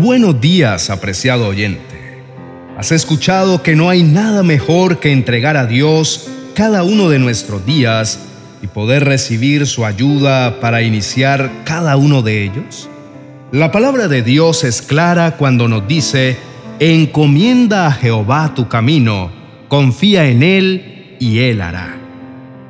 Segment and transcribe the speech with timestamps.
[0.00, 2.22] Buenos días, apreciado oyente.
[2.78, 7.66] ¿Has escuchado que no hay nada mejor que entregar a Dios cada uno de nuestros
[7.66, 8.18] días
[8.62, 12.88] y poder recibir su ayuda para iniciar cada uno de ellos?
[13.52, 16.38] La palabra de Dios es clara cuando nos dice,
[16.78, 19.30] encomienda a Jehová tu camino,
[19.68, 21.94] confía en Él y Él hará.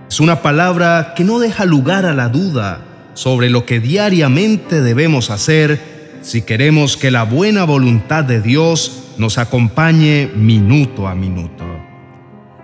[0.08, 2.80] Es una palabra que no deja lugar a la duda
[3.14, 5.89] sobre lo que diariamente debemos hacer
[6.22, 11.64] si queremos que la buena voluntad de Dios nos acompañe minuto a minuto.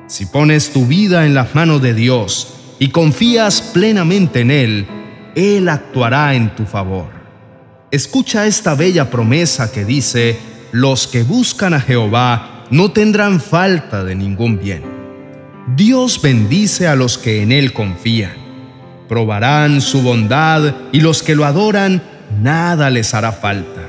[0.06, 4.86] Si pones tu vida en las manos de Dios y confías plenamente en Él,
[5.34, 7.08] Él actuará en tu favor.
[7.90, 10.38] Escucha esta bella promesa que dice,
[10.72, 14.82] los que buscan a Jehová no tendrán falta de ningún bien.
[15.74, 18.34] Dios bendice a los que en Él confían.
[19.08, 22.02] Probarán su bondad y los que lo adoran
[22.40, 23.82] nada les hará falta.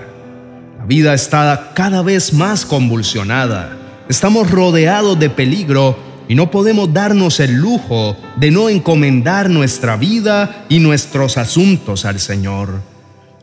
[0.77, 3.77] La vida está cada vez más convulsionada.
[4.09, 10.65] Estamos rodeados de peligro y no podemos darnos el lujo de no encomendar nuestra vida
[10.69, 12.81] y nuestros asuntos al Señor.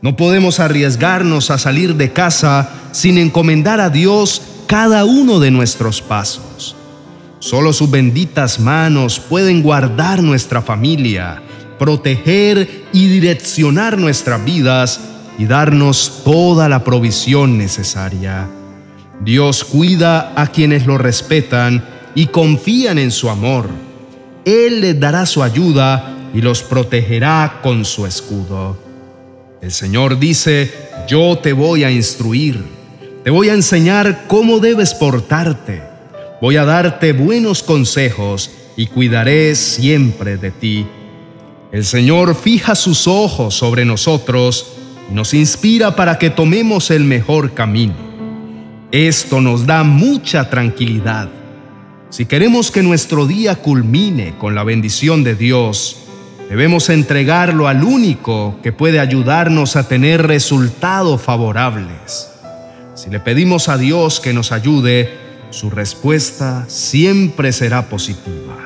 [0.01, 6.01] No podemos arriesgarnos a salir de casa sin encomendar a Dios cada uno de nuestros
[6.01, 6.75] pasos.
[7.39, 11.41] Solo sus benditas manos pueden guardar nuestra familia,
[11.77, 14.99] proteger y direccionar nuestras vidas
[15.37, 18.47] y darnos toda la provisión necesaria.
[19.21, 21.83] Dios cuida a quienes lo respetan
[22.15, 23.69] y confían en su amor.
[24.45, 28.77] Él les dará su ayuda y los protegerá con su escudo.
[29.61, 30.71] El Señor dice,
[31.07, 32.63] yo te voy a instruir,
[33.23, 35.81] te voy a enseñar cómo debes portarte,
[36.41, 40.85] voy a darte buenos consejos y cuidaré siempre de ti.
[41.71, 44.73] El Señor fija sus ojos sobre nosotros
[45.09, 47.95] y nos inspira para que tomemos el mejor camino.
[48.91, 51.29] Esto nos da mucha tranquilidad.
[52.09, 55.97] Si queremos que nuestro día culmine con la bendición de Dios,
[56.49, 62.31] debemos entregarlo al único que puede ayudarnos a tener resultados favorables.
[62.93, 65.09] Si le pedimos a Dios que nos ayude,
[65.49, 68.64] su respuesta siempre será positiva.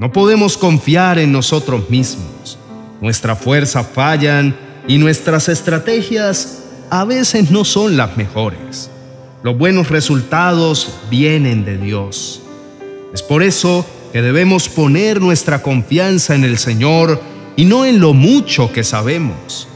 [0.00, 2.58] No podemos confiar en nosotros mismos.
[3.02, 4.56] Nuestra fuerza fallan
[4.88, 8.90] y nuestras estrategias a veces no son las mejores.
[9.42, 12.40] Los buenos resultados vienen de Dios.
[13.12, 17.20] Es por eso que debemos poner nuestra confianza en el Señor
[17.56, 19.68] y no en lo mucho que sabemos.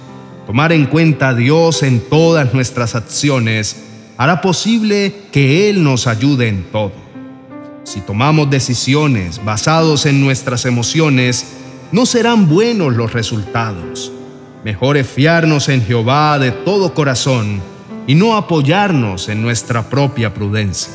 [0.47, 3.77] Tomar en cuenta a Dios en todas nuestras acciones
[4.17, 7.04] hará posible que Él nos ayude en todo.
[7.95, 11.47] Si tomamos decisiones basados en nuestras emociones,
[11.93, 14.11] no serán buenos los resultados.
[14.65, 17.61] Mejor es fiarnos en Jehová de todo corazón
[18.09, 20.93] y no apoyarnos en nuestra propia prudencia.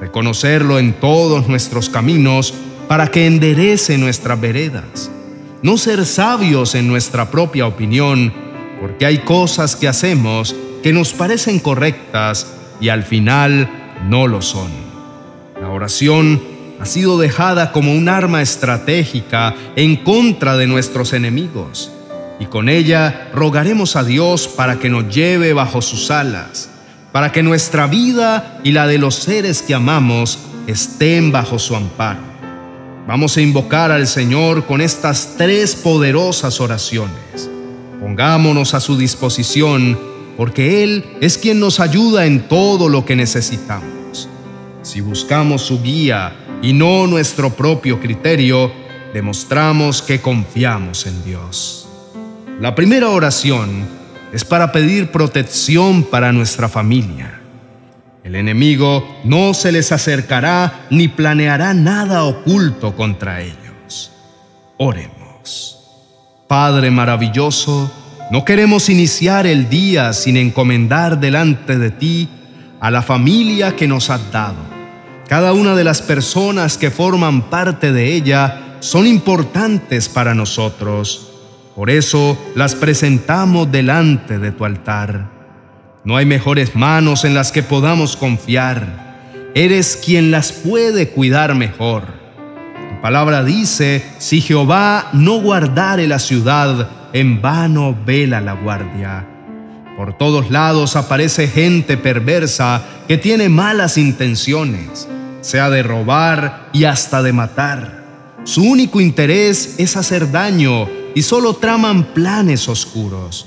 [0.00, 2.54] Reconocerlo en todos nuestros caminos
[2.86, 5.10] para que enderece nuestras veredas.
[5.60, 8.32] No ser sabios en nuestra propia opinión,
[8.80, 10.54] porque hay cosas que hacemos
[10.84, 12.46] que nos parecen correctas
[12.80, 14.91] y al final no lo son.
[15.82, 16.40] Oración
[16.78, 21.90] ha sido dejada como un arma estratégica en contra de nuestros enemigos
[22.38, 26.70] y con ella rogaremos a Dios para que nos lleve bajo sus alas,
[27.10, 30.38] para que nuestra vida y la de los seres que amamos
[30.68, 32.20] estén bajo su amparo.
[33.08, 37.50] Vamos a invocar al Señor con estas tres poderosas oraciones.
[37.98, 39.98] Pongámonos a su disposición
[40.36, 44.01] porque Él es quien nos ayuda en todo lo que necesitamos.
[44.82, 48.72] Si buscamos su guía y no nuestro propio criterio,
[49.14, 51.88] demostramos que confiamos en Dios.
[52.60, 53.86] La primera oración
[54.32, 57.40] es para pedir protección para nuestra familia.
[58.24, 64.10] El enemigo no se les acercará ni planeará nada oculto contra ellos.
[64.78, 65.78] Oremos.
[66.48, 67.90] Padre maravilloso,
[68.32, 72.28] no queremos iniciar el día sin encomendar delante de ti
[72.80, 74.71] a la familia que nos has dado
[75.32, 81.30] cada una de las personas que forman parte de ella son importantes para nosotros.
[81.74, 85.30] Por eso las presentamos delante de tu altar.
[86.04, 89.52] No hay mejores manos en las que podamos confiar.
[89.54, 92.02] Eres quien las puede cuidar mejor.
[92.90, 99.26] Tu palabra dice, si Jehová no guardare la ciudad, en vano vela la guardia.
[99.96, 105.08] Por todos lados aparece gente perversa que tiene malas intenciones
[105.42, 108.02] sea de robar y hasta de matar.
[108.44, 113.46] Su único interés es hacer daño y solo traman planes oscuros.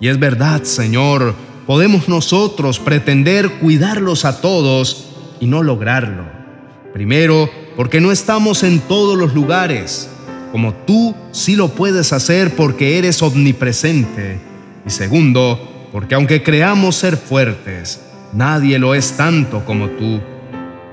[0.00, 1.34] Y es verdad, Señor,
[1.66, 5.10] podemos nosotros pretender cuidarlos a todos
[5.40, 6.24] y no lograrlo?
[6.92, 10.08] Primero, porque no estamos en todos los lugares,
[10.52, 14.40] como tú sí lo puedes hacer porque eres omnipresente.
[14.86, 18.00] Y segundo, porque aunque creamos ser fuertes,
[18.32, 20.20] nadie lo es tanto como tú.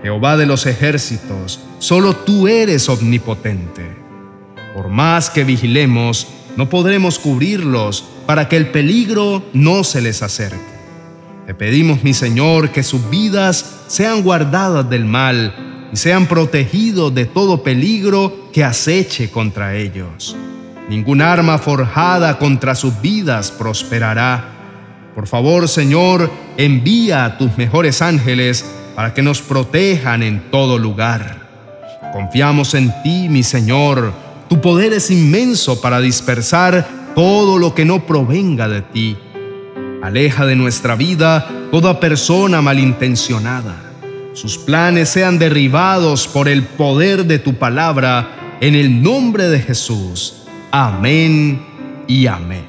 [0.01, 3.85] Jehová de los ejércitos, solo tú eres omnipotente.
[4.73, 6.27] Por más que vigilemos,
[6.57, 10.59] no podremos cubrirlos para que el peligro no se les acerque.
[11.45, 17.25] Te pedimos, mi Señor, que sus vidas sean guardadas del mal y sean protegidos de
[17.25, 20.35] todo peligro que aceche contra ellos.
[20.89, 24.49] Ningún arma forjada contra sus vidas prosperará.
[25.13, 28.65] Por favor, Señor, envía a tus mejores ángeles
[28.95, 31.41] para que nos protejan en todo lugar.
[32.13, 34.13] Confiamos en ti, mi Señor.
[34.49, 39.17] Tu poder es inmenso para dispersar todo lo que no provenga de ti.
[40.01, 43.75] Aleja de nuestra vida toda persona malintencionada.
[44.33, 50.43] Sus planes sean derribados por el poder de tu palabra, en el nombre de Jesús.
[50.71, 51.61] Amén
[52.07, 52.65] y amén.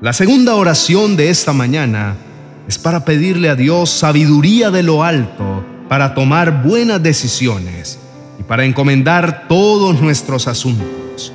[0.00, 2.16] La segunda oración de esta mañana
[2.66, 7.98] es para pedirle a Dios sabiduría de lo alto para tomar buenas decisiones
[8.38, 11.32] y para encomendar todos nuestros asuntos.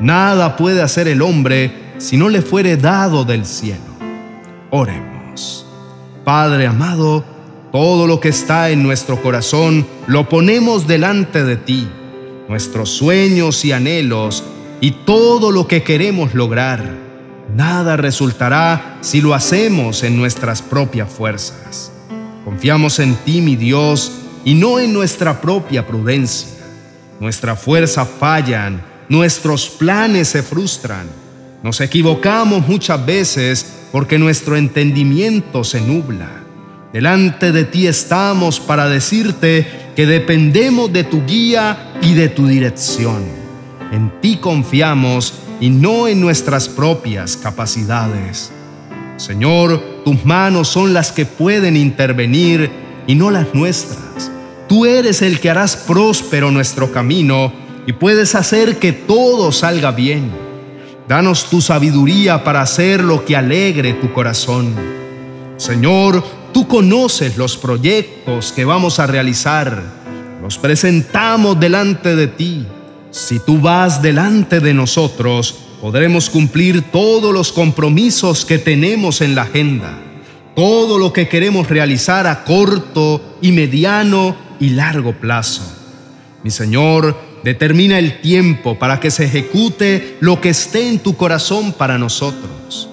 [0.00, 3.80] Nada puede hacer el hombre si no le fuere dado del cielo.
[4.70, 5.66] Oremos.
[6.24, 7.24] Padre amado,
[7.72, 11.88] todo lo que está en nuestro corazón lo ponemos delante de ti,
[12.48, 14.44] nuestros sueños y anhelos
[14.80, 17.05] y todo lo que queremos lograr
[17.54, 21.92] Nada resultará si lo hacemos en nuestras propias fuerzas.
[22.44, 24.12] Confiamos en ti, mi Dios,
[24.44, 26.48] y no en nuestra propia prudencia.
[27.20, 31.06] Nuestra fuerza fallan, nuestros planes se frustran.
[31.62, 36.28] Nos equivocamos muchas veces porque nuestro entendimiento se nubla.
[36.92, 39.66] Delante de ti estamos para decirte
[39.96, 43.24] que dependemos de tu guía y de tu dirección.
[43.92, 48.50] En ti confiamos y no en nuestras propias capacidades.
[49.16, 52.70] Señor, tus manos son las que pueden intervenir
[53.06, 54.30] y no las nuestras.
[54.68, 57.52] Tú eres el que harás próspero nuestro camino
[57.86, 60.30] y puedes hacer que todo salga bien.
[61.08, 64.74] Danos tu sabiduría para hacer lo que alegre tu corazón.
[65.56, 69.80] Señor, tú conoces los proyectos que vamos a realizar.
[70.42, 72.66] Los presentamos delante de ti
[73.16, 79.42] si tú vas delante de nosotros, podremos cumplir todos los compromisos que tenemos en la
[79.42, 79.98] agenda,
[80.54, 85.62] todo lo que queremos realizar a corto y mediano y largo plazo.
[86.42, 91.72] Mi Señor, determina el tiempo para que se ejecute lo que esté en tu corazón
[91.72, 92.86] para nosotros.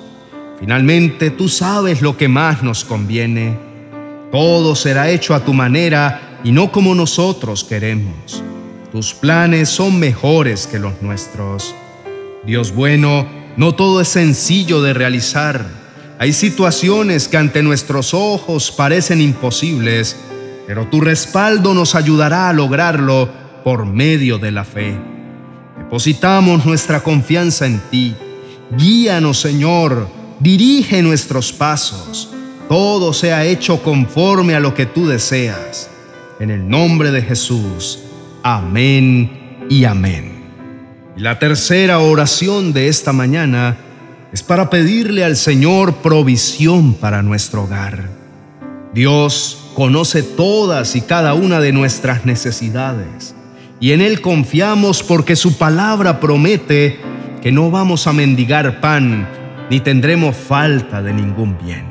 [0.58, 3.58] Finalmente, tú sabes lo que más nos conviene.
[4.32, 8.42] Todo será hecho a tu manera y no como nosotros queremos.
[8.94, 11.74] Tus planes son mejores que los nuestros.
[12.46, 15.66] Dios bueno, no todo es sencillo de realizar.
[16.20, 20.16] Hay situaciones que ante nuestros ojos parecen imposibles,
[20.68, 23.32] pero tu respaldo nos ayudará a lograrlo
[23.64, 24.96] por medio de la fe.
[25.76, 28.14] Depositamos nuestra confianza en ti.
[28.78, 30.08] Guíanos, Señor,
[30.40, 32.30] dirige nuestros pasos.
[32.70, 35.90] Todo sea hecho conforme a lo que tú deseas.
[36.40, 38.03] En el nombre de Jesús.
[38.44, 40.44] Amén y amén.
[41.16, 43.78] la tercera oración de esta mañana
[44.34, 48.10] es para pedirle al Señor provisión para nuestro hogar.
[48.94, 53.34] Dios conoce todas y cada una de nuestras necesidades
[53.80, 57.00] y en Él confiamos porque su palabra promete
[57.42, 59.26] que no vamos a mendigar pan
[59.70, 61.86] ni tendremos falta de ningún bien.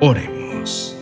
[0.00, 0.97] Oremos.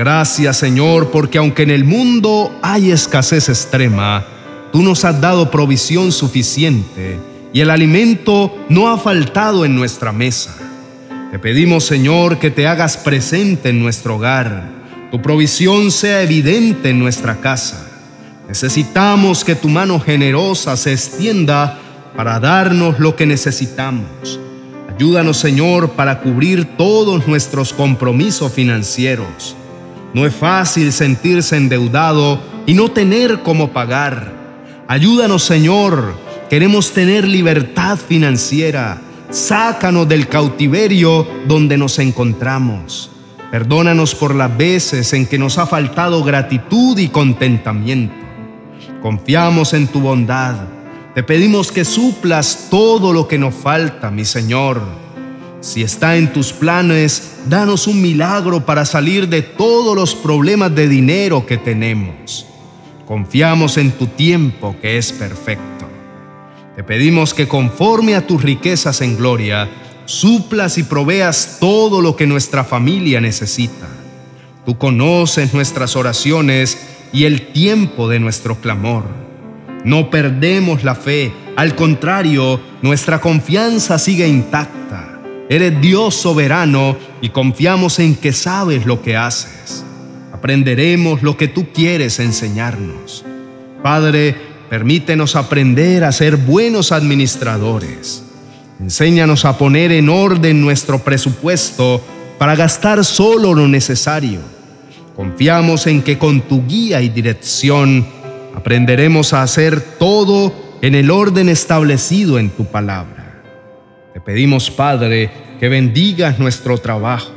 [0.00, 4.24] Gracias Señor, porque aunque en el mundo hay escasez extrema,
[4.72, 7.18] tú nos has dado provisión suficiente
[7.52, 10.56] y el alimento no ha faltado en nuestra mesa.
[11.30, 14.70] Te pedimos Señor que te hagas presente en nuestro hogar,
[15.10, 17.86] tu provisión sea evidente en nuestra casa.
[18.48, 21.78] Necesitamos que tu mano generosa se extienda
[22.16, 24.40] para darnos lo que necesitamos.
[24.94, 29.56] Ayúdanos Señor para cubrir todos nuestros compromisos financieros
[30.12, 34.32] no es fácil sentirse endeudado y no tener cómo pagar.
[34.88, 36.14] Ayúdanos, Señor.
[36.48, 39.00] Queremos tener libertad financiera.
[39.30, 43.10] Sácanos del cautiverio donde nos encontramos.
[43.52, 48.14] Perdónanos por las veces en que nos ha faltado gratitud y contentamiento.
[49.00, 50.56] Confiamos en tu bondad.
[51.14, 54.82] Te pedimos que suplas todo lo que nos falta, mi Señor.
[55.60, 60.88] Si está en tus planes, danos un milagro para salir de todos los problemas de
[60.88, 62.46] dinero que tenemos.
[63.06, 65.86] Confiamos en tu tiempo que es perfecto.
[66.76, 69.68] Te pedimos que conforme a tus riquezas en gloria,
[70.06, 73.88] suplas y proveas todo lo que nuestra familia necesita.
[74.64, 76.78] Tú conoces nuestras oraciones
[77.12, 79.04] y el tiempo de nuestro clamor.
[79.84, 85.09] No perdemos la fe, al contrario, nuestra confianza sigue intacta.
[85.50, 89.84] Eres Dios soberano y confiamos en que sabes lo que haces
[90.40, 93.26] aprenderemos lo que tú quieres enseñarnos.
[93.82, 94.34] Padre,
[94.70, 98.22] permítenos aprender a ser buenos administradores.
[98.80, 102.02] Enséñanos a poner en orden nuestro presupuesto
[102.38, 104.40] para gastar solo lo necesario.
[105.14, 108.06] Confiamos en que con tu guía y dirección
[108.54, 113.19] aprenderemos a hacer todo en el orden establecido en tu palabra.
[114.12, 117.30] Te pedimos, Padre, que bendigas nuestro trabajo.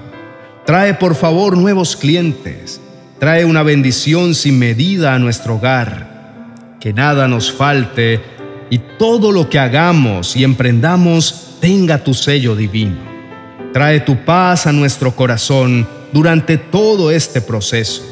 [0.65, 2.79] Trae por favor nuevos clientes
[3.23, 6.75] Trae una bendición sin medida a nuestro hogar.
[6.81, 8.19] Que nada nos falte
[8.69, 12.97] y todo lo que hagamos y emprendamos tenga tu sello divino.
[13.71, 18.05] Trae tu paz a nuestro corazón durante todo este proceso.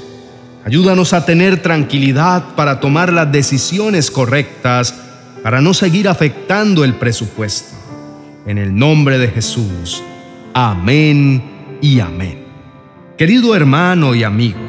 [0.63, 4.95] Ayúdanos a tener tranquilidad para tomar las decisiones correctas
[5.43, 7.80] para no seguir afectando el presupuesto.
[8.45, 10.01] En el nombre de Jesús.
[10.53, 11.43] Amén
[11.79, 12.43] y amén.
[13.17, 14.59] Querido hermano y amigo,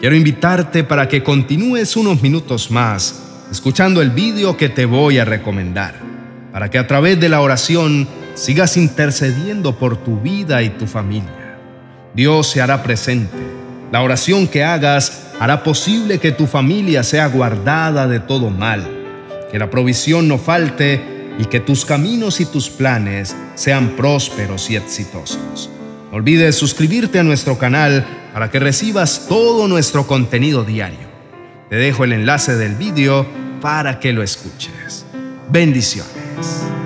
[0.00, 5.24] quiero invitarte para que continúes unos minutos más escuchando el vídeo que te voy a
[5.24, 5.94] recomendar,
[6.52, 11.58] para que a través de la oración sigas intercediendo por tu vida y tu familia.
[12.14, 13.36] Dios se hará presente.
[13.92, 18.88] La oración que hagas hará posible que tu familia sea guardada de todo mal,
[19.50, 24.76] que la provisión no falte y que tus caminos y tus planes sean prósperos y
[24.76, 25.70] exitosos.
[26.10, 31.08] No olvides suscribirte a nuestro canal para que recibas todo nuestro contenido diario.
[31.70, 33.26] Te dejo el enlace del vídeo
[33.60, 35.04] para que lo escuches.
[35.50, 36.77] Bendiciones.